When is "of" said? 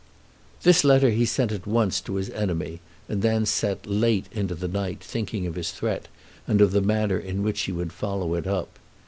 5.45-5.53, 6.59-6.71